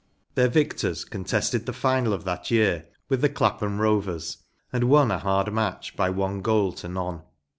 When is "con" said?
1.05-1.27